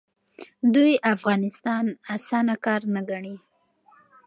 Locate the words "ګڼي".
3.09-3.35